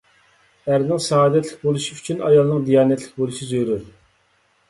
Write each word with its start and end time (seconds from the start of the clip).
ئەرنىڭ 0.69 1.01
سائادەتلىك 1.07 1.59
بولۇشى 1.67 1.97
ئۈچۈن 1.99 2.25
ئايالنىڭ 2.29 2.65
دىيانەتلىك 2.69 3.13
بولۇشى 3.19 3.51
زۆرۈر. 3.53 3.87